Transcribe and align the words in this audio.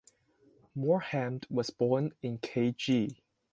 Mohamad 0.75 1.45
was 1.51 1.69
born 1.69 2.11
in 2.23 2.39
Kg. 2.39 3.19